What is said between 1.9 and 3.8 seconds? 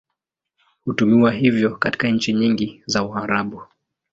nchi nyingi za Waarabu.